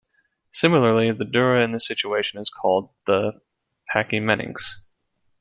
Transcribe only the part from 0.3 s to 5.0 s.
Similarly, the dura in this situation is called the pachymeninx.